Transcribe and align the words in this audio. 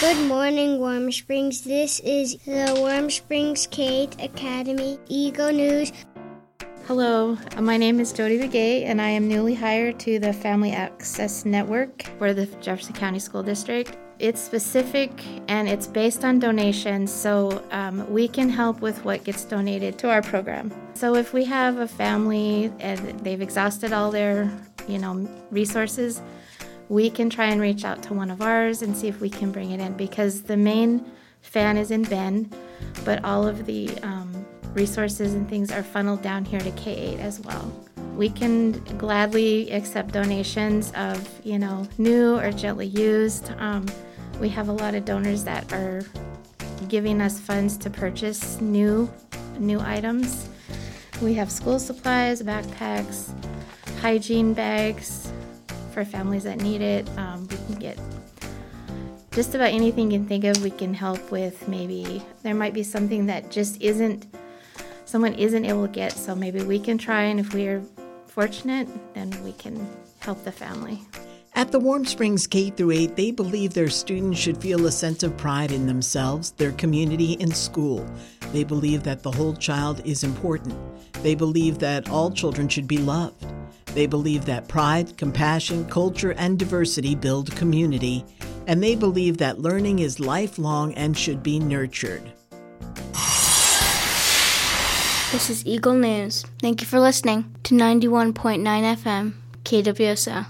Good 0.00 0.28
morning, 0.28 0.78
Warm 0.78 1.10
Springs. 1.10 1.62
This 1.62 1.98
is 1.98 2.36
the 2.44 2.72
Warm 2.78 3.10
Springs 3.10 3.66
K-8 3.66 4.22
Academy 4.22 4.96
Eagle 5.08 5.50
News. 5.50 5.92
Hello, 6.86 7.36
my 7.58 7.76
name 7.76 7.98
is 7.98 8.12
Jody 8.12 8.38
Begay, 8.38 8.84
and 8.84 9.02
I 9.02 9.08
am 9.08 9.26
newly 9.26 9.54
hired 9.54 9.98
to 9.98 10.20
the 10.20 10.32
Family 10.32 10.70
Access 10.70 11.44
Network 11.44 12.04
for 12.16 12.32
the 12.32 12.46
Jefferson 12.60 12.94
County 12.94 13.18
School 13.18 13.42
District. 13.42 13.98
It's 14.20 14.40
specific 14.40 15.10
and 15.48 15.68
it's 15.68 15.88
based 15.88 16.24
on 16.24 16.38
donations, 16.38 17.12
so 17.12 17.64
um, 17.72 18.08
we 18.08 18.28
can 18.28 18.48
help 18.48 18.80
with 18.80 19.04
what 19.04 19.24
gets 19.24 19.44
donated 19.44 19.98
to 19.98 20.10
our 20.10 20.22
program. 20.22 20.72
So 20.94 21.16
if 21.16 21.32
we 21.32 21.44
have 21.46 21.78
a 21.78 21.88
family 21.88 22.72
and 22.78 23.00
they've 23.24 23.42
exhausted 23.42 23.92
all 23.92 24.12
their, 24.12 24.48
you 24.86 24.98
know, 25.00 25.28
resources, 25.50 26.22
we 26.88 27.10
can 27.10 27.28
try 27.28 27.46
and 27.46 27.60
reach 27.60 27.84
out 27.84 28.02
to 28.04 28.14
one 28.14 28.30
of 28.30 28.40
ours 28.40 28.82
and 28.82 28.96
see 28.96 29.08
if 29.08 29.20
we 29.20 29.28
can 29.28 29.52
bring 29.52 29.72
it 29.72 29.80
in 29.80 29.92
because 29.94 30.42
the 30.42 30.56
main 30.56 31.04
FAN 31.42 31.76
is 31.76 31.90
in 31.90 32.02
Bend, 32.02 32.54
but 33.04 33.24
all 33.24 33.46
of 33.46 33.66
the 33.66 33.90
um, 34.02 34.46
resources 34.72 35.34
and 35.34 35.48
things 35.48 35.70
are 35.70 35.82
funneled 35.82 36.22
down 36.22 36.44
here 36.44 36.60
to 36.60 36.70
K8 36.72 37.18
as 37.18 37.40
well. 37.40 37.70
We 38.16 38.30
can 38.30 38.72
gladly 38.98 39.70
accept 39.70 40.12
donations 40.12 40.92
of, 40.96 41.28
you 41.44 41.58
know, 41.58 41.86
new 41.98 42.36
or 42.36 42.50
gently 42.50 42.86
used. 42.86 43.52
Um, 43.58 43.86
we 44.40 44.48
have 44.48 44.68
a 44.68 44.72
lot 44.72 44.94
of 44.94 45.04
donors 45.04 45.44
that 45.44 45.72
are 45.72 46.02
giving 46.88 47.20
us 47.20 47.38
funds 47.38 47.76
to 47.78 47.90
purchase 47.90 48.60
new, 48.60 49.10
new 49.58 49.78
items. 49.80 50.48
We 51.20 51.34
have 51.34 51.50
school 51.50 51.78
supplies, 51.78 52.42
backpacks, 52.42 53.32
hygiene 54.00 54.54
bags 54.54 55.27
for 55.98 56.04
families 56.04 56.44
that 56.44 56.60
need 56.60 56.80
it. 56.80 57.08
Um, 57.18 57.48
we 57.48 57.56
can 57.56 57.74
get 57.74 57.98
just 59.32 59.56
about 59.56 59.72
anything 59.72 60.12
you 60.12 60.20
can 60.20 60.28
think 60.28 60.44
of. 60.44 60.62
We 60.62 60.70
can 60.70 60.94
help 60.94 61.32
with. 61.32 61.66
Maybe 61.66 62.22
there 62.42 62.54
might 62.54 62.72
be 62.72 62.84
something 62.84 63.26
that 63.26 63.50
just 63.50 63.82
isn't 63.82 64.26
someone 65.04 65.34
isn't 65.34 65.64
able 65.64 65.88
to 65.88 65.92
get. 65.92 66.12
So 66.12 66.36
maybe 66.36 66.62
we 66.62 66.78
can 66.78 66.98
try, 66.98 67.22
and 67.22 67.40
if 67.40 67.52
we 67.52 67.66
are 67.66 67.82
fortunate, 68.26 68.88
then 69.14 69.30
we 69.42 69.52
can 69.52 69.88
help 70.20 70.44
the 70.44 70.52
family. 70.52 71.00
At 71.54 71.72
the 71.72 71.80
Warm 71.80 72.04
Springs 72.04 72.46
K 72.46 72.70
through 72.70 72.92
8, 72.92 73.16
they 73.16 73.32
believe 73.32 73.74
their 73.74 73.88
students 73.88 74.38
should 74.38 74.58
feel 74.58 74.86
a 74.86 74.92
sense 74.92 75.24
of 75.24 75.36
pride 75.36 75.72
in 75.72 75.86
themselves, 75.86 76.52
their 76.52 76.72
community, 76.72 77.36
and 77.40 77.56
school. 77.56 78.06
They 78.52 78.62
believe 78.62 79.02
that 79.02 79.24
the 79.24 79.32
whole 79.32 79.54
child 79.54 80.00
is 80.04 80.22
important. 80.22 80.76
They 81.24 81.34
believe 81.34 81.80
that 81.80 82.08
all 82.08 82.30
children 82.30 82.68
should 82.68 82.86
be 82.86 82.98
loved. 82.98 83.44
They 83.94 84.06
believe 84.06 84.44
that 84.44 84.68
pride, 84.68 85.16
compassion, 85.16 85.88
culture, 85.88 86.32
and 86.32 86.58
diversity 86.58 87.14
build 87.14 87.54
community. 87.56 88.24
And 88.66 88.82
they 88.82 88.94
believe 88.94 89.38
that 89.38 89.60
learning 89.60 90.00
is 90.00 90.20
lifelong 90.20 90.94
and 90.94 91.16
should 91.16 91.42
be 91.42 91.58
nurtured. 91.58 92.22
This 95.32 95.50
is 95.50 95.66
Eagle 95.66 95.94
News. 95.94 96.44
Thank 96.60 96.80
you 96.80 96.86
for 96.86 96.98
listening 97.00 97.54
to 97.64 97.74
91.9 97.74 98.62
FM, 98.62 99.34
KWSO. 99.64 100.46